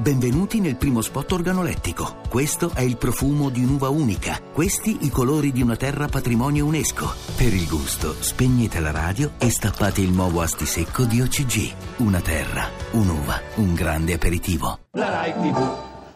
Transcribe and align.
Benvenuti 0.00 0.60
nel 0.60 0.76
primo 0.76 1.00
spot 1.00 1.32
organolettico. 1.32 2.18
Questo 2.28 2.70
è 2.72 2.82
il 2.82 2.96
profumo 2.96 3.48
di 3.48 3.64
un'uva 3.64 3.88
unica. 3.88 4.40
Questi 4.52 4.98
i 5.00 5.10
colori 5.10 5.50
di 5.50 5.60
una 5.60 5.74
terra 5.74 6.06
patrimonio 6.06 6.66
UNESCO. 6.66 7.12
Per 7.36 7.52
il 7.52 7.66
gusto, 7.66 8.14
spegnete 8.16 8.78
la 8.78 8.92
radio 8.92 9.32
e 9.38 9.50
stappate 9.50 10.00
il 10.00 10.12
nuovo 10.12 10.40
asti 10.40 10.66
secco 10.66 11.02
di 11.02 11.20
OCG. 11.20 11.72
Una 11.96 12.20
terra, 12.20 12.68
un'uva, 12.92 13.40
un 13.56 13.74
grande 13.74 14.12
aperitivo. 14.12 14.78
La 14.92 15.10
Rai 15.10 15.32
TV 15.32 15.68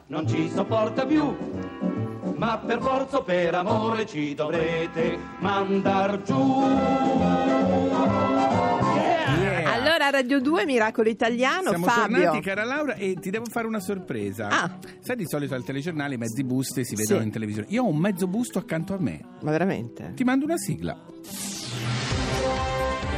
non 0.07 0.29
ci 0.29 0.49
sopporta 0.55 1.05
più, 1.05 1.35
ma 2.37 2.59
per 2.59 2.81
forza 2.81 3.21
per 3.23 3.53
amore 3.57 4.07
ci 4.07 4.33
dovrete 4.33 5.19
mandar 5.41 6.23
giù. 6.23 6.63
Radio 10.13 10.41
2, 10.43 10.67
Miracolo 10.67 11.09
Italiano, 11.09 11.71
Siamo 11.71 11.87
Fabio. 11.87 12.17
tornati, 12.19 12.41
cara 12.43 12.65
Laura, 12.65 12.95
e 12.97 13.15
ti 13.19 13.31
devo 13.31 13.47
fare 13.47 13.67
una 13.67 13.81
sorpresa. 13.81 14.49
Ah. 14.49 14.79
Sai, 15.01 15.17
di 15.17 15.27
solito 15.27 15.55
al 15.55 15.65
telegiornale 15.65 16.17
i 16.17 16.19
mezzi 16.19 16.45
busti 16.45 16.85
si 16.85 16.95
vedono 16.95 17.21
Sì. 17.21 17.25
in 17.27 17.33
televisione. 17.33 17.67
Io 17.71 17.83
ho 17.83 17.89
un 17.89 17.97
mezzo 17.97 18.27
busto 18.27 18.59
accanto 18.59 18.93
a 18.93 18.99
me. 19.01 19.21
Ma 19.41 19.51
veramente? 19.51 20.13
Ti 20.15 20.23
mando 20.23 20.45
una 20.45 20.59
sigla. 20.59 21.01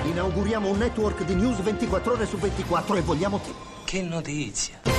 Inauguriamo 0.04 0.70
un 0.70 0.78
network 0.78 1.24
di 1.24 1.34
news 1.34 1.60
24 1.62 2.12
ore 2.12 2.26
su 2.26 2.36
24 2.36 2.94
e 2.94 3.00
vogliamo 3.00 3.38
te. 3.38 3.50
Che 3.84 4.02
notizia! 4.02 4.93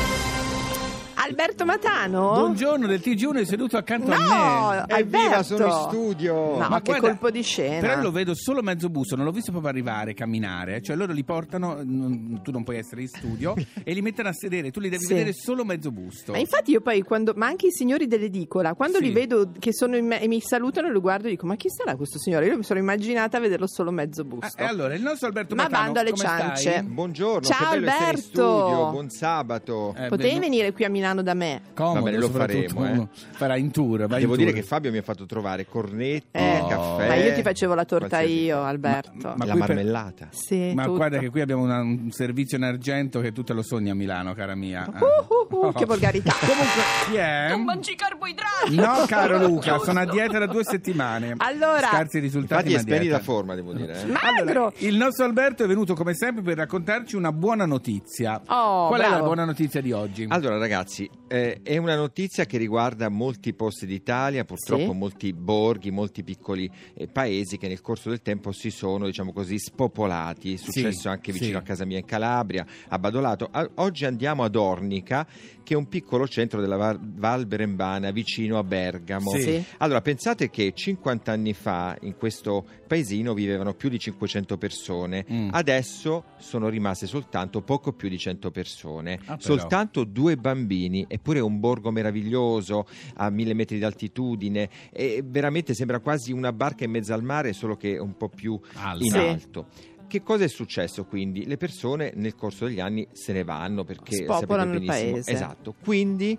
Alberto 1.28 1.66
Matano? 1.66 2.34
Buongiorno 2.34 2.86
del 2.86 3.00
TG1 3.04 3.38
è 3.40 3.46
seduto 3.46 3.78
accanto 3.78 4.12
a 4.12 4.18
me. 4.18 4.24
No, 4.28 4.70
Alberto. 4.70 4.96
Evviva, 4.96 5.42
sono 5.44 5.66
in 5.66 5.72
studio! 5.90 6.36
No, 6.60 6.68
Ma 6.70 6.82
che 6.82 6.92
guarda, 6.92 7.08
colpo 7.08 7.32
di 7.32 7.42
scena. 7.42 7.80
Però 7.80 8.00
lo 8.02 8.12
vedo 8.12 8.34
solo 8.36 8.62
mezzo 8.62 8.90
busto, 8.90 9.16
non 9.16 9.26
l'ho 9.26 9.32
visto 9.32 9.50
proprio 9.50 9.72
arrivare, 9.72 10.14
camminare. 10.14 10.84
Cioè 10.84 10.96
loro 10.96 11.14
li 11.14 11.24
portano, 11.24 11.80
non- 11.84 12.42
tu 12.44 12.52
non 12.52 12.64
puoi 12.64 12.78
essere 12.78 13.02
in 13.02 13.08
studio, 13.08 13.56
e 13.84 13.94
li 13.94 14.02
mettono 14.04 14.30
a 14.30 14.34
sedere. 14.34 14.70
Tu 14.70 14.80
li 14.80 14.90
devi 14.90 15.04
Sì. 15.04 15.14
vedere 15.14 15.34
solo 15.34 15.66
mezzo 15.66 15.92
busto. 15.92 16.32
Ma 16.32 16.38
infatti 16.38 16.72
io 16.72 16.82
poi, 16.82 17.02
quando, 17.02 17.34
ma 17.36 17.48
anche 17.48 17.68
i 17.68 17.72
signori 17.72 18.06
dell'edicola, 18.06 18.76
quando 18.76 18.98
Sì. 19.00 19.06
li 19.06 19.12
vedo 19.12 19.50
che 19.58 19.74
sono 19.74 19.98
in 19.98 20.06
me 20.06 20.22
e 20.22 20.28
mi 20.28 20.40
salutano, 20.42 20.90
lo 20.90 21.02
guardo 21.02 21.26
e 21.26 21.32
dico, 21.32 21.48
ma 21.48 21.56
chi 21.56 21.70
sarà 21.72 21.96
questo 21.96 22.20
signore? 22.20 22.46
Io 22.46 22.58
mi 22.58 22.64
sono 22.64 22.78
immaginata 22.80 23.38
a 23.38 23.40
vederlo 23.40 23.68
solo 23.68 23.90
mezzo 23.90 24.22
Ah, 24.22 24.26
busto. 24.26 24.58
e 24.62 24.64
allora, 24.64 24.94
il 24.94 25.02
nostro 25.02 25.26
Alberto 25.28 25.56
Ma 25.56 25.64
Matano, 25.64 25.84
bando 25.86 26.00
alle 26.02 26.12
come 26.12 26.24
ciance. 26.24 26.70
stai? 26.72 26.84
Buongiorno, 26.84 27.48
Ciao, 27.48 27.58
che 27.72 27.80
bello 27.80 27.88
essere 27.88 28.04
in 28.04 28.10
Alberto. 28.10 28.30
studio, 28.30 28.90
buon 28.92 29.10
sabato. 29.10 29.96
Eh, 29.98 30.08
Potevi 30.08 30.34
beh, 30.36 30.40
venire 30.40 30.72
qui 30.72 30.84
a 30.86 30.90
Milano 30.90 31.14
da 31.22 31.34
me? 31.34 31.62
Comodo, 31.74 32.00
Va 32.00 32.06
bene, 32.06 32.18
lo 32.18 32.30
faremo, 32.30 32.86
eh. 32.86 33.08
Farà 33.32 33.56
in 33.58 33.72
tour. 33.72 34.08
vai 34.08 34.20
Devo 34.22 34.34
in 34.34 34.40
dire 34.40 34.52
tour. 34.52 34.62
che 34.62 34.68
Fabio 34.68 34.92
mi 34.92 34.98
ha 34.98 35.02
fatto 35.02 35.26
trovare 35.26 35.66
cornetti, 35.66 36.28
Eh, 36.32 36.64
caffè. 36.68 37.08
ma 37.08 37.16
io 37.16 37.34
ti 37.34 37.42
facevo 37.42 37.74
la 37.74 37.86
torta 37.86 38.08
qualsiasi 38.08 38.44
io. 38.44 38.62
Alberto. 38.64 39.34
Ma 39.38 39.46
la 39.46 39.52
qui 39.52 39.60
per- 39.62 39.76
marmellata. 39.76 40.28
Sì, 40.32 40.74
Ma 40.74 40.84
tutto. 40.84 40.96
guarda 40.98 41.18
che 41.20 41.30
qui 41.30 41.42
abbiamo 41.42 41.64
una- 41.64 41.80
un 41.82 42.12
servizio 42.12 42.58
in 42.58 42.64
argento 42.64 43.20
che 43.20 43.32
tu 43.32 43.44
te 43.44 43.54
lo 43.54 43.62
sogni 43.64 43.90
a 43.90 43.96
Milano, 43.96 44.34
cara 44.34 44.56
mia. 44.56 44.88
Uh, 44.88 45.56
uh, 45.56 45.66
uh, 45.68 45.72
che 45.74 45.86
volgarità. 45.86 46.34
Comunque, 46.40 46.82
chi 47.10 47.16
è? 47.16 47.48
Non 47.50 47.64
mangi 47.64 47.96
carboidrati! 47.96 48.76
No, 48.76 49.06
caro 49.08 49.40
Luca, 49.46 49.78
sono 49.80 50.00
a 50.00 50.06
dieta 50.06 50.40
da 50.40 50.46
due 50.48 50.64
settimane. 50.64 51.34
Allora- 51.38 51.88
Scarsi 51.88 52.20
risultati. 52.20 52.54
Infatti 52.72 52.74
ma 52.74 52.80
splendida 52.80 53.16
dieta. 53.18 53.24
forma, 53.24 53.56
devo 53.56 53.74
dire. 53.74 54.02
eh. 54.02 54.06
Magro! 54.06 54.52
Allora, 54.52 54.72
il 54.78 54.96
nostro 54.96 55.26
Alberto 55.26 55.64
è 55.64 55.68
venuto 55.68 55.94
come 55.94 56.14
sempre 56.14 56.44
per 56.44 56.58
raccontarci 56.58 57.16
una 57.16 57.32
buona 57.32 57.66
notizia. 57.66 58.42
Oh, 58.48 58.88
Qual 58.88 59.00
è 59.00 59.04
la 59.04 59.10
bravo. 59.10 59.26
buona 59.26 59.46
notizia 59.46 59.82
di 59.82 59.92
oggi? 59.92 60.26
Allora 60.30 60.58
ragazzi, 60.58 61.05
eh, 61.28 61.62
è 61.64 61.78
una 61.78 61.96
notizia 61.96 62.46
che 62.46 62.58
riguarda 62.58 63.10
molti 63.10 63.54
posti 63.54 63.86
d'Italia, 63.86 64.46
purtroppo 64.46 64.92
Sì. 64.92 64.98
molti 64.98 65.34
borghi, 65.34 65.92
molti 65.92 66.24
piccoli 66.24 66.70
eh, 66.94 67.08
paesi 67.08 67.58
che 67.58 67.68
nel 67.68 67.82
corso 67.82 68.10
del 68.10 68.22
tempo 68.22 68.52
si 68.52 68.70
sono, 68.70 69.06
diciamo 69.06 69.34
così, 69.34 69.58
spopolati. 69.58 70.54
È 70.54 70.58
successo 70.58 71.02
Sì, 71.02 71.08
anche 71.08 71.32
vicino 71.32 71.52
sì. 71.52 71.56
a 71.58 71.62
casa 71.62 71.86
mia 71.86 71.98
in 72.00 72.06
Calabria, 72.06 72.66
a 72.90 73.00
Badolato. 73.00 73.48
A- 73.52 73.70
oggi 73.76 74.06
andiamo 74.06 74.44
ad 74.44 74.56
Ornica, 74.56 75.28
che 75.64 75.74
è 75.74 75.78
un 75.78 75.88
piccolo 75.88 76.28
centro 76.28 76.62
della 76.62 76.78
Val, 76.78 77.00
Val 77.02 77.46
Berembana, 77.48 78.12
vicino 78.12 78.58
a 78.60 78.64
Bergamo. 78.64 79.32
Allora, 79.80 80.02
pensate 80.02 80.50
che 80.52 80.74
50 80.74 81.32
anni 81.32 81.54
fa 81.54 81.98
in 82.02 82.16
questo 82.16 82.64
paesino 82.88 83.34
vivevano 83.34 83.74
più 83.74 83.90
di 83.90 83.98
500 83.98 84.58
persone, 84.58 85.26
Mm. 85.32 85.50
adesso 85.52 86.24
sono 86.38 86.70
rimaste 86.70 87.08
soltanto 87.08 87.62
poco 87.62 87.94
più 87.94 88.10
di 88.10 88.18
100 88.20 88.52
persone, 88.52 89.20
Ah, 89.26 89.38
soltanto 89.40 90.04
due 90.04 90.38
bambini, 90.38 90.95
eppure 91.08 91.40
è 91.40 91.42
un 91.42 91.60
borgo 91.60 91.90
meraviglioso 91.90 92.86
a 93.16 93.30
mille 93.32 93.54
metri 93.56 93.78
di 93.78 93.84
altitudine, 93.84 94.70
e 94.92 95.24
veramente 95.26 95.74
sembra 95.74 96.00
quasi 96.00 96.32
una 96.32 96.54
barca 96.54 96.84
in 96.84 96.92
mezzo 96.92 97.14
al 97.14 97.24
mare, 97.24 97.54
solo 97.54 97.76
che 97.76 97.98
un 97.98 98.16
po' 98.16 98.30
più 98.30 98.60
Alta. 98.76 99.04
in 99.04 99.16
alto. 99.16 99.66
Che 100.08 100.22
cosa 100.22 100.44
è 100.44 100.48
successo 100.48 101.06
quindi? 101.06 101.46
Le 101.46 101.58
persone 101.58 102.14
nel 102.16 102.36
corso 102.36 102.66
degli 102.66 102.80
anni 102.80 103.08
se 103.12 103.34
ne 103.34 103.44
vanno 103.44 103.84
perché 103.84 104.24
Spopolano 104.24 104.74
il 104.74 104.80
benissimo- 104.86 105.12
paese. 105.14 105.32
Esatto. 105.32 105.74
Quindi 105.84 106.38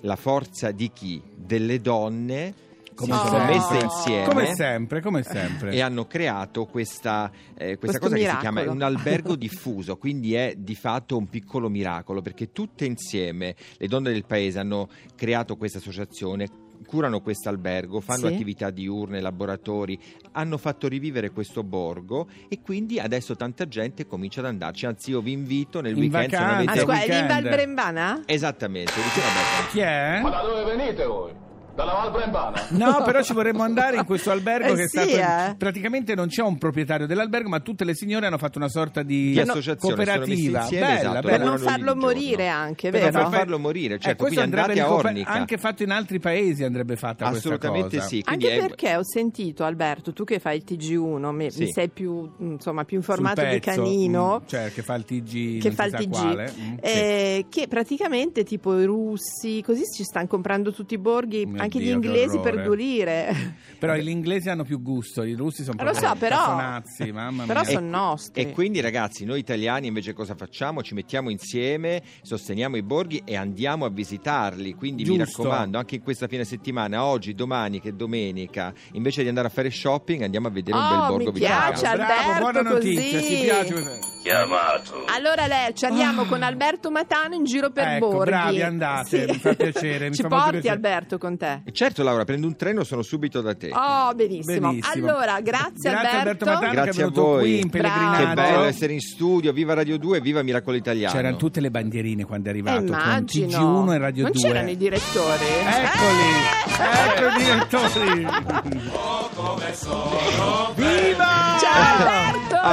la 0.00 0.16
forza 0.16 0.72
di 0.72 0.90
chi? 0.92 1.22
Delle 1.34 1.80
donne 1.80 2.54
Come 2.98 3.12
si 3.14 3.26
sono 3.26 3.38
sempre. 3.38 3.54
messe 3.54 3.84
insieme 3.84 4.24
Come 4.26 4.54
sempre, 4.54 5.00
come 5.00 5.22
sempre. 5.22 5.70
e 5.72 5.80
hanno 5.80 6.06
creato 6.06 6.66
questa, 6.66 7.30
eh, 7.56 7.78
questa 7.78 7.98
cosa 7.98 8.14
che 8.16 8.20
miracolo. 8.22 8.44
si 8.50 8.52
chiama 8.54 8.70
un 8.72 8.82
albergo 8.82 9.36
diffuso, 9.36 9.96
quindi 9.96 10.34
è 10.34 10.54
di 10.56 10.74
fatto 10.74 11.16
un 11.16 11.28
piccolo 11.28 11.68
miracolo 11.68 12.22
perché 12.22 12.50
tutte 12.50 12.84
insieme 12.86 13.54
le 13.76 13.86
donne 13.86 14.10
del 14.12 14.24
paese 14.24 14.58
hanno 14.58 14.88
creato 15.16 15.56
questa 15.56 15.78
associazione. 15.78 16.48
Curano 16.86 17.20
questo 17.20 17.48
albergo, 17.48 18.00
fanno 18.00 18.28
Sì. 18.28 18.34
attività 18.34 18.70
diurne, 18.70 19.20
laboratori, 19.20 19.98
hanno 20.32 20.56
fatto 20.58 20.86
rivivere 20.86 21.30
questo 21.30 21.64
borgo 21.64 22.28
e 22.48 22.60
quindi 22.62 23.00
adesso 23.00 23.34
tanta 23.34 23.66
gente 23.66 24.06
comincia 24.06 24.40
ad 24.40 24.46
andarci. 24.46 24.86
Anzi, 24.86 25.10
io 25.10 25.20
vi 25.20 25.32
invito 25.32 25.80
nel 25.80 25.92
In 25.96 25.98
weekend 26.02 26.30
se 26.30 26.36
non 26.38 26.46
vacanza. 26.46 26.70
Ah, 26.70 26.72
avete- 26.84 27.02
scusa, 27.06 27.18
in. 27.20 27.26
Val 27.26 27.42
Brembana? 27.42 28.22
Esattamente, 28.26 28.92
vicino 28.92 29.26
a. 29.26 29.70
Chi 29.70 29.80
è? 29.80 30.20
Ma 30.22 30.30
da 30.30 30.40
dove 30.42 30.76
venite 30.76 31.04
voi? 31.04 31.32
Dalla 31.78 31.92
Val 31.92 32.10
Brembana? 32.10 32.66
No, 32.70 33.02
però 33.04 33.22
ci 33.22 33.32
vorremmo 33.32 33.62
andare 33.62 33.98
in 33.98 34.04
questo 34.04 34.32
albergo 34.32 34.72
Eh 34.72 34.74
che 34.74 34.82
è 34.82 34.88
sì, 34.88 34.98
stato. 35.10 35.50
eh. 35.52 35.54
Praticamente 35.54 36.16
non 36.16 36.26
c'è 36.26 36.42
un 36.42 36.58
proprietario 36.58 37.06
dell'albergo, 37.06 37.48
ma 37.48 37.60
tutte 37.60 37.84
le 37.84 37.94
signore 37.94 38.26
hanno 38.26 38.36
fatto 38.36 38.58
una 38.58 38.68
sorta 38.68 39.04
di, 39.04 39.30
Di 39.30 39.38
associazione, 39.38 39.94
cooperativa. 39.94 40.62
insieme, 40.62 40.86
bella, 40.86 40.98
esatto, 40.98 41.20
bella. 41.20 41.36
Per 41.36 41.46
non 41.46 41.58
farlo 41.58 41.84
giorno. 41.84 42.00
morire 42.00 42.48
anche, 42.48 42.90
Per 42.90 43.00
vero? 43.00 43.22
non 43.22 43.30
farlo 43.30 43.58
morire, 43.60 43.94
Eh, 43.94 43.98
certo, 44.00 44.24
questo 44.24 44.40
quindi 44.40 44.56
andrebbe 44.58 44.80
andate 44.80 45.04
a 45.04 45.08
Ornica. 45.08 45.30
Anche 45.30 45.56
fatto 45.56 45.82
in 45.84 45.90
altri 45.92 46.18
paesi 46.18 46.64
andrebbe 46.64 46.96
fatta 46.96 47.26
Assolutamente 47.26 47.96
questa 47.96 47.96
cosa. 47.98 48.08
sì. 48.08 48.22
Quindi 48.22 48.44
Anche 48.46 48.56
è- 48.56 48.60
perché 48.66 48.96
ho 48.96 49.04
sentito, 49.04 49.62
Alberto, 49.64 50.12
tu 50.12 50.24
che 50.24 50.40
fai 50.40 50.56
il 50.56 50.64
TG1, 50.64 51.30
mi, 51.30 51.48
Sì. 51.52 51.62
mi 51.62 51.70
sei 51.70 51.88
più, 51.90 52.28
insomma, 52.38 52.82
più 52.84 52.96
informato 52.96 53.44
di 53.44 53.60
Canino. 53.60 54.40
mm, 54.42 54.46
cioè 54.48 54.72
che 54.72 54.82
fa 54.82 54.96
il 54.96 55.04
TG 55.04 55.60
che 55.60 55.70
fa 55.70 55.84
il 55.84 55.92
TG, 55.92 56.08
quale. 56.10 56.52
mm. 56.58 56.74
eh, 56.80 57.46
che 57.48 57.68
praticamente 57.68 58.42
tipo 58.42 58.76
i 58.76 58.84
russi, 58.84 59.62
così 59.62 59.82
ci 59.84 60.02
stanno 60.02 60.26
comprando 60.26 60.72
tutti 60.72 60.94
i 60.94 60.98
borghi, 60.98 61.46
Mio 61.46 61.66
anche 61.68 61.78
Dio, 61.78 61.88
gli 61.90 61.94
inglesi 61.94 62.38
per 62.38 62.62
due 62.62 62.76
lire. 62.76 63.54
Però 63.78 63.94
gli 63.94 64.08
inglesi 64.08 64.48
hanno 64.50 64.64
più 64.64 64.82
gusto, 64.82 65.22
i 65.22 65.34
russi 65.34 65.62
sono 65.62 65.76
proprio 65.76 65.98
so, 66.08 66.14
però- 66.18 66.36
cafonazzi, 66.36 67.12
mamma 67.12 67.44
però 67.44 67.60
mia. 67.60 67.70
sono 67.70 67.88
nostri. 67.88 68.42
E 68.42 68.50
quindi 68.52 68.80
ragazzi, 68.80 69.24
noi 69.24 69.38
italiani 69.38 69.86
invece 69.86 70.12
cosa 70.12 70.34
facciamo? 70.34 70.82
Ci 70.82 70.94
mettiamo 70.94 71.30
insieme, 71.30 72.02
sosteniamo 72.22 72.76
i 72.76 72.82
borghi 72.82 73.22
e 73.24 73.36
andiamo 73.36 73.84
a 73.84 73.88
visitarli. 73.90 74.74
Quindi 74.74 75.04
mi 75.04 75.16
Giusto. 75.16 75.42
raccomando, 75.44 75.78
anche 75.78 75.94
in 75.96 76.02
questa 76.02 76.26
fine 76.26 76.44
settimana, 76.44 77.04
oggi, 77.04 77.34
domani 77.34 77.80
che 77.80 77.90
è 77.90 77.92
domenica, 77.92 78.72
invece 78.92 79.22
di 79.22 79.28
andare 79.28 79.46
a 79.46 79.50
fare 79.50 79.70
shopping, 79.70 80.22
andiamo 80.22 80.48
a 80.48 80.50
vedere 80.50 80.76
un 80.76 80.82
Oh, 80.82 80.88
bel 80.88 80.98
mi 80.98 81.06
borgo 81.08 81.30
vicino 81.32 81.54
a 81.54 81.56
piace, 81.68 81.82
casa. 81.84 81.96
Bravo, 81.96 82.12
Alberto, 82.12 82.40
buona 82.40 82.62
notizia, 82.62 83.18
così. 83.20 83.36
ci 83.36 83.42
piace. 83.42 84.07
Chiamato! 84.22 85.04
Allora 85.06 85.46
Lercio, 85.46 85.86
andiamo 85.86 86.24
con 86.24 86.42
Alberto 86.42 86.90
Matano 86.90 87.34
in 87.34 87.44
giro 87.44 87.70
per 87.70 87.86
Ecco, 87.86 88.08
borghi. 88.08 88.30
bravi, 88.30 88.62
andate, 88.62 89.26
mi 89.28 89.38
fa 89.38 89.54
piacere, 89.54 90.08
mi 90.08 90.14
Ci 90.14 90.22
fa 90.22 90.28
porti 90.28 90.50
piacere. 90.60 90.74
Alberto 90.74 91.18
con 91.18 91.36
te? 91.38 91.62
E 91.64 91.72
certo 91.72 92.02
Laura, 92.02 92.24
prendo 92.24 92.46
un 92.46 92.56
treno, 92.56 92.84
sono 92.84 93.02
subito 93.02 93.40
da 93.40 93.54
te. 93.54 93.70
Oh, 93.72 94.12
benissimo. 94.14 94.68
Benissimo. 94.70 95.06
Allora, 95.10 95.40
grazie, 95.40 95.90
Grazie 95.90 96.18
Alberto 96.18 96.44
Matano 96.44 96.60
che 96.60 96.66
è 96.68 96.82
Grazie 96.82 97.02
a 97.04 97.08
voi. 97.10 97.40
qui 97.40 97.60
in 97.60 97.68
Bravo. 97.68 97.88
pellegrinaggio. 97.88 98.26
che 98.28 98.34
bello 98.34 98.64
essere 98.64 98.92
in 98.92 99.00
studio, 99.00 99.52
viva 99.52 99.74
Radio 99.74 99.96
2 99.98 100.16
e 100.16 100.20
viva 100.20 100.42
Miracolo 100.42 100.76
Italiano. 100.76 101.14
C'erano 101.14 101.36
tutte 101.36 101.60
le 101.60 101.70
bandierine 101.70 102.24
quando 102.24 102.48
è 102.48 102.52
Eh, 102.52 102.54
arrivato 102.54 102.84
immagino. 102.86 103.46
con 103.46 103.86
TG1 103.86 103.92
e 103.94 103.98
Radio 103.98 104.22
non 104.24 104.32
2. 104.32 104.42
c'erano 104.42 104.70
i 104.70 104.76
direttori? 104.76 105.44
Eccoli, 105.44 106.28
Eh! 106.76 107.14
ecco 107.14 107.26
i 107.28 107.42
direttori. 107.44 108.26
Viva! 108.78 110.57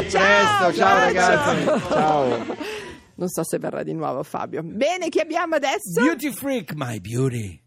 Ciao! 0.03 0.65
A 0.65 0.71
presto, 0.71 0.77
ciao 0.77 0.99
ragazzi. 0.99 1.87
Ciao. 1.87 2.45
Non 3.15 3.29
so 3.29 3.43
se 3.45 3.57
verrà 3.59 3.81
di 3.83 3.93
nuovo 3.93 4.23
Fabio. 4.23 4.61
Bene, 4.61 5.07
chi 5.09 5.19
abbiamo 5.19 5.55
adesso? 5.55 6.01
Beauty 6.01 6.31
freak, 6.31 6.73
my 6.75 6.99
beauty. 6.99 7.64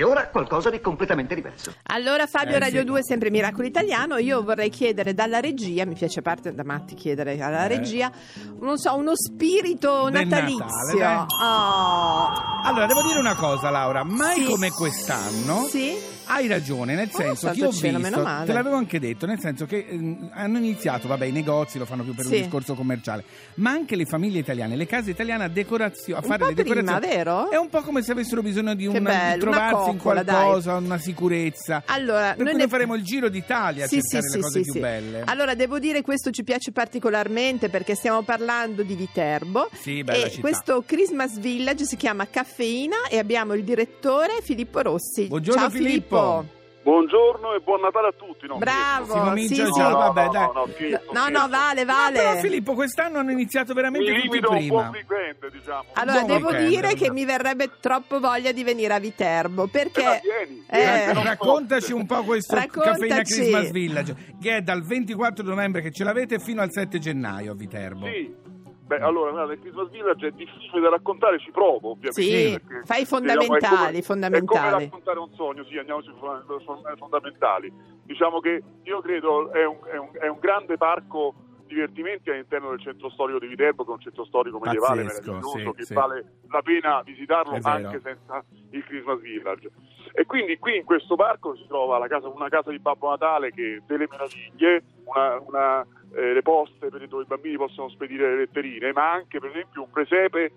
E 0.00 0.02
ora 0.02 0.28
qualcosa 0.28 0.70
di 0.70 0.80
completamente 0.80 1.34
diverso. 1.34 1.74
Allora 1.88 2.26
Fabio 2.26 2.56
Eh, 2.56 2.58
Radio 2.58 2.80
sì. 2.80 2.86
2 2.86 3.02
sempre 3.04 3.28
Miracolo 3.30 3.66
Italiano, 3.66 4.16
io 4.16 4.42
vorrei 4.42 4.70
chiedere 4.70 5.12
dalla 5.12 5.40
regia, 5.40 5.84
mi 5.84 5.92
piace 5.94 6.20
a 6.20 6.22
parte 6.22 6.54
da 6.54 6.64
matti 6.64 6.94
chiedere 6.94 7.38
alla 7.38 7.66
Eh. 7.66 7.68
regia, 7.68 8.10
non 8.60 8.78
so, 8.78 8.96
uno 8.96 9.12
spirito 9.14 10.08
Del 10.08 10.26
natalizio. 10.26 10.64
Natale. 10.64 11.26
Oh. 11.38 12.32
Allora, 12.64 12.86
devo 12.86 13.02
dire 13.02 13.18
una 13.18 13.34
cosa, 13.34 13.68
Laura, 13.68 14.02
mai 14.02 14.36
Sì. 14.40 14.44
come 14.46 14.70
quest'anno 14.70 15.66
Sì? 15.68 15.94
Hai 16.32 16.46
ragione, 16.46 16.94
nel 16.94 17.10
senso 17.10 17.34
santo 17.46 17.54
che 17.54 17.60
io 17.60 17.68
ho 17.68 17.72
cielo, 17.72 17.98
visto, 17.98 18.22
male. 18.22 18.46
te 18.46 18.52
l'avevo 18.52 18.76
anche 18.76 18.98
detto, 19.00 19.26
nel 19.26 19.38
senso 19.40 19.66
che 19.66 19.86
ehm, 19.88 20.30
hanno 20.32 20.58
iniziato, 20.58 21.08
vabbè, 21.08 21.26
i 21.26 21.32
negozi 21.32 21.78
lo 21.78 21.84
fanno 21.84 22.02
più 22.04 22.14
per 22.14 22.24
Sì. 22.26 22.34
un 22.36 22.40
discorso 22.42 22.74
commerciale, 22.74 23.24
ma 23.54 23.70
anche 23.70 23.96
le 23.96 24.04
famiglie 24.04 24.38
italiane, 24.38 24.76
le 24.76 24.86
case 24.86 25.10
italiane 25.10 25.44
a 25.44 25.48
decorazione, 25.48 26.20
a 26.20 26.22
fare 26.22 26.46
le 26.46 26.54
decorazioni. 26.54 26.98
prima, 27.00 27.14
vero? 27.14 27.50
È 27.50 27.56
un 27.56 27.68
po' 27.68 27.80
come 27.82 28.02
se 28.02 28.12
avessero 28.12 28.42
bisogno 28.42 28.74
di, 28.74 28.86
una- 28.86 29.00
bello, 29.00 29.36
di 29.38 29.42
una 29.48 29.56
trovarsi 29.58 29.90
in 29.90 29.96
coccola, 29.96 30.22
dai. 30.22 30.34
qualcosa, 30.42 30.76
una 30.76 30.98
sicurezza. 30.98 31.82
Allora, 31.86 32.34
per 32.34 32.44
noi 32.44 32.54
ne- 32.54 32.68
faremo 32.68 32.94
il 32.94 33.02
giro 33.02 33.28
d'Italia 33.28 33.86
Sì, 33.86 33.96
a 33.98 34.00
cercare 34.00 34.28
sì, 34.28 34.36
le 34.36 34.42
cose 34.42 34.58
sì, 34.58 34.62
più 34.64 34.72
sì. 34.74 34.78
belle. 34.78 35.22
Allora, 35.26 35.54
devo 35.54 35.78
dire 35.78 36.02
questo 36.02 36.30
ci 36.30 36.44
piace 36.44 36.70
particolarmente 36.72 37.68
perché 37.68 37.94
stiamo 37.94 38.22
parlando 38.22 38.82
di 38.82 38.94
Viterbo. 38.94 39.68
E 39.70 39.76
città. 39.82 40.40
questo 40.40 40.82
Christmas 40.86 41.38
Village 41.38 41.84
si 41.84 41.96
chiama 41.96 42.28
Caffeina 42.28 42.96
e 43.10 43.18
abbiamo 43.18 43.54
il 43.54 43.64
direttore 43.64 44.38
Filippo 44.42 44.80
Rossi. 44.80 45.26
Buongiorno, 45.26 45.60
Ciao 45.60 45.70
Filippo. 45.70 46.18
Buongiorno 46.82 47.52
e 47.54 47.60
buon 47.60 47.82
Natale 47.82 48.08
a 48.08 48.12
tutti. 48.16 48.46
No, 48.46 48.56
Bravo. 48.56 49.12
Si 49.12 49.18
comincia 49.18 49.54
sì, 49.66 49.70
già, 49.70 49.86
sì. 49.86 49.92
vabbè, 49.92 50.24
no, 50.24 50.30
dai. 50.32 50.42
no, 50.46 50.52
no, 50.52 50.64
No, 50.64 50.64
no, 50.64 50.70
scherzo. 50.72 51.48
vale, 51.48 51.84
No, 51.84 51.92
vale. 51.92 52.12
però 52.18 52.36
Filippo, 52.40 52.72
quest'anno 52.74 53.18
hanno 53.18 53.30
iniziato 53.32 53.74
veramente 53.74 54.10
Mi 54.10 54.16
tutti 54.16 54.28
limito 54.28 54.50
un 54.50 54.56
prima. 54.56 54.72
buon 54.74 54.88
weekend, 54.88 55.52
diciamo. 55.52 55.84
Allora, 55.92 56.20
Buon 56.22 56.26
devo 56.38 56.48
weekend, 56.48 56.68
dire 56.70 56.94
che 56.94 57.10
mi 57.12 57.24
verrebbe 57.26 57.70
troppo 57.80 58.18
voglia 58.18 58.52
di 58.52 58.64
venire 58.64 58.94
a 58.94 58.98
Viterbo 58.98 59.66
perché... 59.66 60.20
Eh, 60.70 61.08
Eh, 61.10 61.12
non 61.12 61.22
Raccontaci 61.24 61.92
un 61.92 62.06
po' 62.06 62.22
questo 62.24 62.54
Raccontaci. 62.54 62.90
Caffeina 63.08 63.22
Christmas 63.22 63.70
Village 63.70 64.16
che 64.40 64.56
è 64.56 64.60
dal 64.62 64.82
24 64.82 65.44
novembre 65.44 65.82
che 65.82 65.90
ce 65.90 66.02
l'avete 66.02 66.38
fino 66.38 66.62
al 66.62 66.72
7 66.72 66.98
gennaio 66.98 67.52
a 67.52 67.54
Viterbo. 67.54 68.06
Sì. 68.06 68.34
Beh, 68.90 68.98
allora, 68.98 69.30
guarda, 69.30 69.52
il 69.52 69.60
Christmas 69.60 69.88
Village 69.90 70.26
è 70.26 70.30
difficile 70.32 70.80
da 70.80 70.88
raccontare, 70.88 71.38
ci 71.38 71.52
provo, 71.52 71.90
ovviamente. 71.90 72.22
Sì, 72.22 72.58
perché, 72.60 72.84
fai 72.86 72.98
i 72.98 73.04
diciamo, 73.04 73.20
fondamentali, 73.20 73.62
è 73.62 73.86
come- 73.86 74.02
fondamentali. 74.02 74.58
È 74.58 74.68
come 74.68 74.82
raccontare 74.82 75.18
un 75.20 75.30
sogno, 75.34 75.64
sì, 75.66 75.78
andiamo 75.78 76.02
sui 76.02 76.14
fon- 76.18 76.44
fon- 76.64 76.96
fondamentali. 76.96 77.72
Diciamo 78.02 78.40
che 78.40 78.60
io 78.82 79.00
credo 79.00 79.52
è 79.52 79.64
un, 79.64 79.78
è 79.84 79.96
un, 79.96 80.08
è 80.18 80.26
un 80.26 80.38
grande 80.40 80.76
parco 80.76 81.34
divertimenti 81.68 82.30
all'interno 82.30 82.70
del 82.70 82.80
centro 82.80 83.10
storico 83.10 83.38
di 83.38 83.46
Viterbo, 83.46 83.84
che 83.84 83.90
è 83.90 83.94
un 83.94 84.00
centro 84.00 84.24
storico 84.24 84.58
medievale 84.58 85.04
Pazzesco, 85.04 85.32
meraviglioso, 85.34 85.58
sì, 85.70 85.76
che 85.76 85.84
sì. 85.84 85.94
vale 85.94 86.24
la 86.48 86.62
pena 86.62 87.02
visitarlo 87.02 87.58
anche 87.62 88.00
senza 88.02 88.44
il 88.70 88.84
Christmas 88.84 89.20
Village. 89.20 89.70
E 90.12 90.26
quindi 90.26 90.58
qui 90.58 90.78
in 90.78 90.84
questo 90.84 91.14
parco 91.14 91.54
si 91.54 91.64
trova 91.68 91.98
la 91.98 92.08
casa- 92.08 92.26
una 92.26 92.48
casa 92.48 92.70
di 92.70 92.80
Babbo 92.80 93.10
Natale 93.10 93.52
che 93.52 93.82
delle 93.86 94.08
meraviglie, 94.10 94.82
una, 95.04 95.38
una, 95.46 95.86
eh, 96.14 96.32
le 96.32 96.42
poste 96.42 96.88
per 96.88 97.06
dove 97.08 97.22
i 97.22 97.26
bambini 97.26 97.56
possono 97.56 97.88
spedire 97.88 98.30
le 98.30 98.36
letterine, 98.38 98.92
ma 98.92 99.12
anche 99.12 99.38
per 99.38 99.50
esempio 99.50 99.82
un 99.82 99.90
presepe 99.90 100.52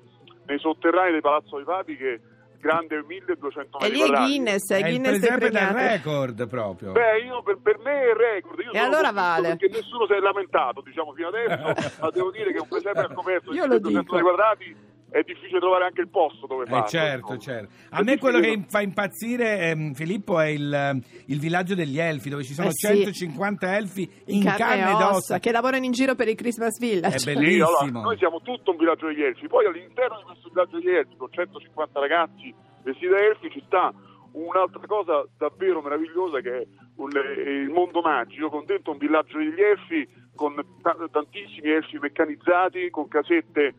nei 0.46 0.60
sotterranei 0.60 1.12
del 1.12 1.22
Palazzo 1.22 1.56
dei 1.56 1.66
Papi 1.66 1.96
che 1.98 2.14
è 2.14 2.20
grande 2.60 3.04
1200 3.06 3.80
E 3.80 3.82
metri 3.82 3.96
lì 3.98 4.02
è 4.02 4.06
quadrati. 4.06 4.30
Guinness, 4.30 4.72
è 4.72 4.78
il 4.78 4.84
Guinness 4.84 5.16
è 5.16 5.38
presepe 5.38 5.50
del 5.50 5.68
record 5.68 6.48
proprio. 6.48 6.92
Beh, 6.94 7.20
io 7.20 7.44
per, 7.44 7.58
per 7.62 7.78
me 7.80 8.02
è 8.10 8.14
record. 8.14 8.60
Io 8.60 8.72
E 8.72 8.78
allora 8.78 9.12
vale. 9.12 9.56
Perché 9.58 9.68
nessuno 9.78 10.06
si 10.08 10.14
è 10.14 10.20
lamentato, 10.20 10.82
diciamo, 10.82 11.14
fino 11.14 11.28
adesso, 11.28 12.00
ma 12.02 12.10
devo 12.10 12.32
dire 12.32 12.52
che 12.54 12.60
un 12.60 12.68
presepe 12.68 13.00
al 13.00 13.14
coperto 13.14 13.52
di 13.52 13.58
Io 13.58 13.66
lo 13.66 13.80
200 13.80 13.88
dico. 13.90 14.14
metri 14.16 14.22
quadrati 14.22 14.76
è 15.14 15.22
difficile 15.24 15.60
trovare 15.60 15.86
anche 15.86 16.02
il 16.02 16.10
posto 16.10 16.48
dove 16.48 16.64
Eh, 16.64 16.68
farlo. 16.68 16.88
certo, 16.88 17.34
insomma. 17.34 17.40
certo. 17.40 17.74
È 17.84 17.88
A 18.00 18.02
me 18.04 18.18
quello 18.18 18.40
che 18.40 18.64
fa 18.68 18.82
impazzire, 18.82 19.60
ehm, 19.70 19.94
Filippo, 19.94 20.40
è 20.40 20.48
il, 20.48 21.02
il 21.28 21.40
villaggio 21.40 21.76
degli 21.76 22.00
elfi, 22.00 22.30
dove 22.30 22.44
ci 22.44 22.54
sono 22.54 22.70
Eh 22.70 22.72
sì. 22.74 22.88
150 22.88 23.78
elfi 23.78 24.10
in, 24.28 24.44
carne 24.44 24.90
ed 24.90 25.02
ossa. 25.02 25.40
che 25.40 25.52
lavorano 25.52 25.86
in 25.86 25.92
giro 25.92 26.16
per 26.16 26.28
il 26.30 26.36
Christmas 26.36 26.80
Village. 26.80 27.16
È 27.16 27.20
Sì, 27.20 27.34
bellissimo. 27.34 27.66
allora, 27.68 28.02
noi 28.02 28.18
siamo 28.18 28.42
tutto 28.42 28.72
un 28.72 28.78
villaggio 28.78 29.08
degli 29.08 29.22
elfi, 29.24 29.48
poi 29.48 29.66
all'interno 29.68 30.18
di 30.18 30.24
questo 30.24 30.50
villaggio 30.50 30.78
degli 30.80 30.90
elfi 30.90 31.16
con 31.16 31.28
150 31.32 32.00
ragazzi 32.00 32.54
vestiti 32.84 33.08
da 33.08 33.18
elfi 33.20 33.50
ci 33.52 33.64
sta 33.68 33.94
un'altra 34.32 34.82
cosa 34.88 35.24
davvero 35.38 35.82
meravigliosa 35.82 36.40
che 36.42 36.58
è 36.58 36.68
un- 36.96 37.16
eh, 37.16 37.52
il 37.62 37.70
mondo 37.70 38.02
magico, 38.02 38.50
con 38.50 38.66
dentro 38.66 38.92
un 38.94 38.98
villaggio 38.98 39.38
degli 39.38 39.62
elfi 39.62 40.08
con 40.36 40.56
ta- 40.82 40.98
tantissimi 41.12 41.70
elfi 41.70 42.00
meccanizzati, 42.00 42.90
con 42.90 43.08
casette, 43.08 43.74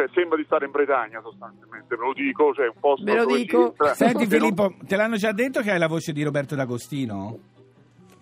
cioè 0.00 0.08
sembra 0.14 0.36
di 0.38 0.44
stare 0.44 0.64
in 0.64 0.70
Bretagna 0.70 1.20
sostanzialmente, 1.22 1.94
ve 1.96 2.02
lo 2.04 2.12
dico, 2.14 2.54
cioè 2.54 2.66
un 2.66 2.80
posto 2.80 3.04
Ve 3.04 3.14
lo 3.16 3.26
dico. 3.26 3.66
entra- 3.68 3.94
Senti 3.94 4.14
non- 4.26 4.28
Filippo, 4.28 4.74
te 4.86 4.96
l'hanno 4.96 5.16
già 5.16 5.32
detto 5.32 5.60
che 5.60 5.70
hai 5.72 5.78
la 5.78 5.88
voce 5.88 6.12
di 6.12 6.22
Roberto 6.22 6.54
D'Agostino? 6.54 7.38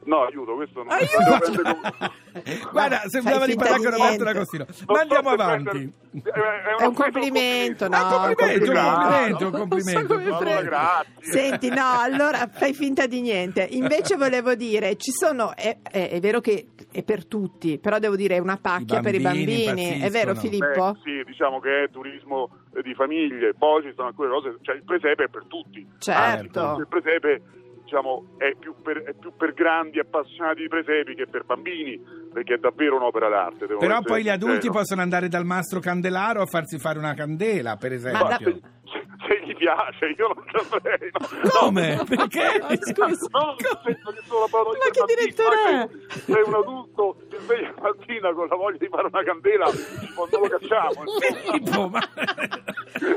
No, 0.05 0.23
aiuto, 0.25 0.55
questo 0.55 0.83
non 0.83 0.91
Aiuto! 0.91 1.53
come- 1.63 2.13
Guarda, 2.73 3.03
sembrava 3.09 3.45
di 3.47 3.55
parlare 3.57 3.79
di 3.79 3.85
con 3.85 3.93
Roberto. 3.99 4.25
D'Agostino. 4.25 4.65
Non 4.65 4.77
Ma 4.87 4.95
so 4.95 5.01
andiamo 5.03 5.29
se 5.29 5.35
avanti. 5.35 5.93
prendere- 6.11 6.77
È 6.79 6.85
un 6.87 6.95
complimento, 6.95 7.85
Ah, 7.85 7.89
no? 7.89 7.97
Ah, 7.97 8.29
un 8.29 8.35
complimento, 8.35 9.45
un 9.45 9.51
complimento. 9.53 9.59
complimento, 9.59 10.01
so 10.01 10.07
complimento. 10.07 10.39
prendo. 10.39 10.63
grazie. 10.63 11.05
Senti, 11.21 11.69
no, 11.69 11.99
allora 12.01 12.49
fai 12.51 12.73
finta 12.73 13.07
di 13.07 13.21
niente. 13.21 13.67
Invece 13.71 14.17
volevo 14.17 14.55
dire, 14.55 14.97
ci 14.97 15.11
sono, 15.11 15.55
è, 15.55 15.77
è- 15.83 16.09
è 16.11 16.21
vero 16.21 16.41
che 16.41 16.69
è 16.91 17.03
per 17.03 17.27
tutti, 17.27 17.79
però 17.79 17.99
devo 17.99 18.17
dire 18.17 18.37
è 18.37 18.39
una 18.39 18.59
pacchia 18.61 18.99
I 18.99 19.03
per 19.03 19.15
i 19.15 19.21
bambini 19.21 19.65
bambini. 19.67 20.01
È 20.01 20.11
vero. 20.11 20.35
Filippo? 20.35 20.93
Beh, 20.93 20.99
sì, 21.03 21.23
diciamo 21.25 21.61
che 21.61 21.85
è 21.85 21.91
turismo 21.91 22.51
eh, 22.75 22.83
di 22.83 22.95
famiglie, 22.95 23.55
poi 23.55 23.83
ci 23.83 23.93
sono 23.95 24.09
alcune 24.09 24.29
cose, 24.29 24.57
cioè 24.63 24.77
il 24.77 24.85
presepe 24.85 25.25
è 25.25 25.29
per 25.29 25.45
tutti. 25.47 25.87
Certo. 25.99 26.61
Anzi, 26.61 26.81
Il 26.81 26.89
presepe 26.89 27.43
diciamo, 27.89 28.37
è, 28.37 28.55
più 28.59 28.75
per, 28.83 28.99
è 29.03 29.15
più 29.15 29.33
per 29.35 29.55
grandi 29.55 29.99
appassionati 29.99 30.61
di 30.61 30.69
presepi 30.69 31.15
che 31.15 31.27
per 31.27 31.45
bambini, 31.45 31.99
perché 32.31 32.55
è 32.55 32.59
davvero 32.59 32.97
un'opera 32.97 33.31
d'arte. 33.31 33.67
Però 33.67 34.03
poi 34.03 34.23
gli 34.23 34.29
adulti 34.29 34.61
sincero. 34.61 34.75
possono 34.75 35.01
andare 35.01 35.29
dal 35.29 35.47
mastro 35.47 35.81
candelaro 35.81 36.43
a 36.43 36.47
farsi 36.47 36.79
fare 36.79 36.99
una 36.99 37.15
candela, 37.15 37.77
per 37.77 37.93
Ma 37.99 38.11
Ma 38.13 38.37
esempio. 38.37 38.53
se, 38.53 38.61
se- 38.85 39.07
se 39.27 39.41
gli 39.47 39.57
piace, 39.57 40.07
io 40.17 40.29
non 40.29 40.45
ci 40.47 40.57
andrei. 40.71 41.11
No. 41.13 41.49
Come? 41.59 41.95
No. 41.97 42.05
Perché? 42.05 42.77
Scusa. 42.85 43.27
No, 43.33 43.57
nel 43.57 43.81
senso 43.85 44.11
che 44.13 44.21
sono 44.27 44.41
la 44.41 44.49
parola 44.51 44.79
Ma 44.79 44.91
che 44.91 45.15
direttore 45.15 45.57
è? 45.57 45.89
Sei 46.19 46.43
un 46.45 46.55
adulto, 46.55 47.17
ti 47.49 47.55
svegli 47.55 47.63
la 47.75 47.81
mattina 47.83 48.33
con 48.33 48.47
la 48.49 48.57
voglia 48.57 48.79
di 48.79 48.89
fare 48.89 49.09
una 49.11 49.23
candela, 49.23 49.65
non 49.67 50.29
lo 50.31 50.49
cacciamo. 50.49 51.05
Filippo, 51.21 51.89
ma... 51.89 52.01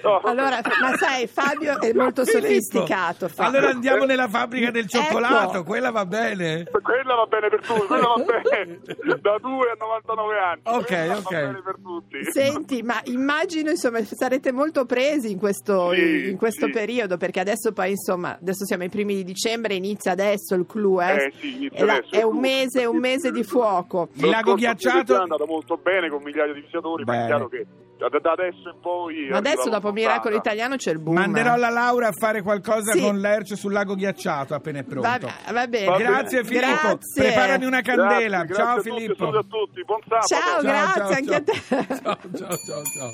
No. 0.04 0.20
Allora, 0.20 0.60
ma 0.82 0.96
sai, 0.98 1.28
Fabio 1.28 1.80
è 1.80 1.94
molto 1.94 2.24
Filippo, 2.26 2.46
sofisticato. 2.48 3.28
Fabio. 3.30 3.58
Allora 3.58 3.72
andiamo 3.74 4.04
nella 4.06 4.28
fabbrica 4.28 4.70
del 4.70 4.88
cioccolato, 4.88 5.56
Ecco. 5.58 5.64
quella 5.64 5.92
va 5.92 6.06
bene. 6.06 6.66
Quella 6.82 7.16
va 7.16 7.26
bene 7.26 7.50
per 7.50 7.62
tutti, 7.66 7.86
quella 7.88 8.08
va 8.08 8.16
bene 8.24 8.80
da 9.22 9.38
2 9.40 9.70
a 9.70 9.76
99 9.80 10.40
anni. 10.40 10.62
Ok, 10.66 10.86
Quella 10.86 11.18
ok. 11.18 11.24
Va 11.24 11.30
bene 11.40 11.62
per 11.64 11.76
tutti. 11.82 12.18
Senti, 12.32 12.84
ma 12.84 13.00
immagino 13.06 13.70
insomma 13.70 14.04
sarete 14.04 14.52
molto 14.52 14.86
presi 14.86 15.32
in 15.32 15.40
questo, 15.40 15.94
Sì, 15.94 16.30
in 16.30 16.38
questo 16.38 16.66
sì. 16.68 16.72
periodo 16.72 17.18
perché 17.18 17.40
adesso 17.40 17.72
poi 17.72 17.92
insomma 17.92 18.38
adesso 18.40 18.66
siamo 18.66 18.84
ai 18.84 18.90
primi 18.90 19.16
di 19.16 19.24
dicembre 19.24 19.74
inizia 19.74 20.12
adesso 20.12 20.54
il 20.56 20.66
clou 20.68 21.02
eh? 21.02 21.26
Eh, 21.26 21.34
sì, 21.40 21.70
è, 21.74 21.84
la- 21.84 22.02
è 22.10 22.22
un 22.24 22.38
mese 22.40 22.86
un 22.86 22.98
mese 22.98 23.32
di 23.32 23.44
fuoco 23.44 24.10
Il 24.26 24.30
lago 24.30 24.54
ghiacciato- 24.56 25.16
è 25.16 25.22
andato 25.22 25.46
molto 25.46 25.78
bene 25.78 26.10
con 26.10 26.22
migliaia 26.24 26.54
di 26.54 26.60
visitatori, 26.62 27.04
ma 27.04 27.12
Bene. 27.14 27.24
è 27.24 27.28
chiaro 27.28 27.48
che 27.50 27.66
da, 27.98 28.32
adesso 28.32 28.70
in 28.74 28.80
poi. 28.82 29.28
ma 29.30 29.38
adesso 29.38 29.70
dopo 29.70 29.92
Miracolo. 29.92 30.36
Italiano 30.36 30.76
c'è 30.76 30.92
il 30.92 31.00
boom 31.00 31.16
Manderò 31.16 31.56
la 31.56 31.70
Laura 31.70 32.08
a 32.08 32.12
fare 32.12 32.42
qualcosa 32.42 32.94
Sì. 32.94 33.00
con 33.02 33.20
l'Ercio 33.20 33.56
sul 33.56 33.72
lago 33.72 33.94
ghiacciato 33.94 34.56
appena 34.56 34.80
è 34.80 34.84
pronto. 34.84 35.08
va, 35.08 35.20
va 35.54 35.68
bene 35.68 35.86
Va 35.86 35.98
Grazie 35.98 36.42
bene. 36.42 36.48
Filippo, 36.62 36.82
Grazie. 36.88 37.24
preparami 37.24 37.66
una 37.66 37.82
candela. 37.82 38.44
Grazie, 38.44 38.56
ciao 38.56 38.74
grazie 38.74 38.92
Filippo. 38.92 39.28
a 39.28 39.44
tutti, 39.48 39.84
buon 39.86 40.00
sabato. 40.08 40.28
Ciao, 40.28 40.62
grazie 40.62 41.16
anche 41.16 41.36
a 41.36 41.42
te. 41.42 41.54
Ciao, 42.02 42.18
ciao, 42.36 42.58
ciao, 42.58 42.84
ciao. 42.84 43.12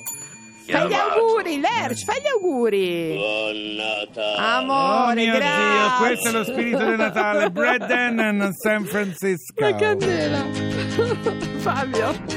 fai 0.70 0.88
gli 0.88 0.94
auguri 0.94 1.60
Lerch 1.62 2.04
fai 2.04 2.22
gli 2.22 2.28
auguri 2.28 3.14
Buon 3.16 3.76
Natale. 3.76 4.38
amore 4.38 5.22
oh 5.32 5.36
grazie 5.38 5.66
Dio, 5.72 5.98
questo 5.98 6.28
è 6.30 6.32
lo 6.32 6.44
spirito 6.44 6.78
del 6.86 6.98
Natale. 6.98 7.50
Brad 7.52 7.86
Dennon, 7.88 8.54
San 8.54 8.84
Francisco. 8.86 9.54
la 9.64 9.76
candela 9.76 10.67
Fabio 11.62 12.12
go 12.13 12.37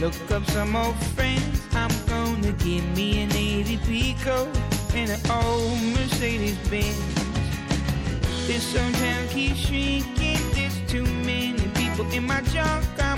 Look 0.00 0.14
up 0.32 0.44
some 0.50 0.74
old 0.74 0.96
friends. 1.14 1.62
I'm 1.72 1.90
gonna 2.06 2.52
give 2.52 2.84
me 2.96 3.22
an 3.22 3.32
80 3.32 4.14
coat 4.24 4.48
and 4.94 5.10
an 5.10 5.20
old 5.30 5.80
Mercedes 5.94 6.58
Benz. 6.68 6.98
This 8.46 8.74
town 8.74 9.28
keeps 9.28 9.60
shrinking. 9.60 10.38
There's 10.52 10.78
too 10.88 11.06
many 11.24 11.66
people 11.74 12.10
in 12.10 12.26
my 12.26 12.40
junk. 12.52 12.84
I'm 12.98 13.13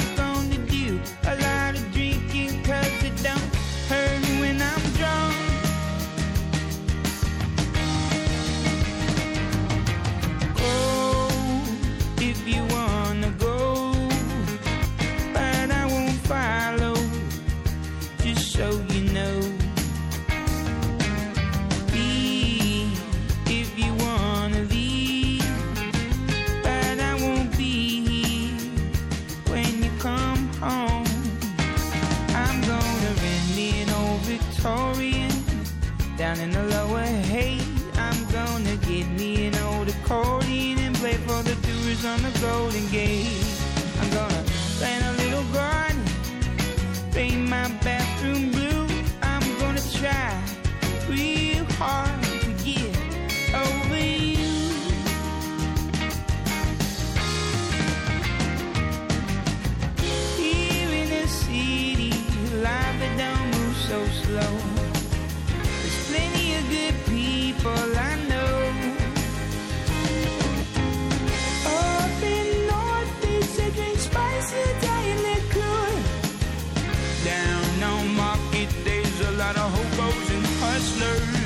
listeners. 80.98 81.45